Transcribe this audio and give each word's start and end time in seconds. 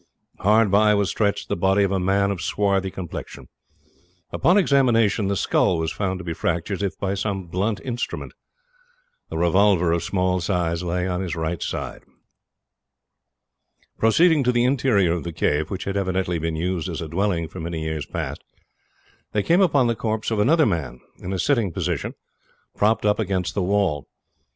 Hard 0.39 0.71
by 0.71 0.95
was 0.95 1.11
stretched 1.11 1.47
the 1.47 1.55
body 1.55 1.83
of 1.83 1.91
a 1.91 1.99
man 1.99 2.31
of 2.31 2.41
swarthy 2.41 2.89
complexion. 2.89 3.49
Upon 4.31 4.57
examination 4.57 5.27
the 5.27 5.35
skull 5.35 5.77
was 5.77 5.91
found 5.91 6.17
to 6.19 6.23
be 6.23 6.33
fractured, 6.33 6.81
as 6.81 6.93
if 6.93 6.97
by 6.99 7.13
some 7.13 7.45
blunt 7.45 7.79
instrument. 7.83 8.33
A 9.29 9.37
revolver 9.37 9.91
of 9.91 10.03
small 10.03 10.39
size 10.41 10.81
lay 10.81 11.07
on 11.07 11.21
his 11.21 11.35
right 11.35 11.61
side. 11.61 12.01
Proceeding 13.99 14.43
to 14.43 14.51
the 14.51 14.63
interior 14.65 15.13
of 15.13 15.23
the 15.23 15.31
cave, 15.31 15.69
which 15.69 15.83
had 15.83 15.95
evidently 15.95 16.39
been 16.39 16.55
used 16.55 16.89
as 16.89 17.01
a 17.01 17.07
dwelling 17.07 17.47
for 17.47 17.59
many 17.59 17.83
years 17.83 18.07
past, 18.07 18.43
they 19.33 19.43
came 19.43 19.61
upon 19.61 19.85
the 19.85 19.93
corpse 19.95 20.31
of 20.31 20.39
another 20.39 20.65
man, 20.65 20.99
in 21.19 21.31
a 21.31 21.37
sitting 21.37 21.71
posture, 21.71 22.15
propped 22.75 23.05
up 23.05 23.19
against 23.19 23.53
the 23.53 23.61
wall. 23.61 24.07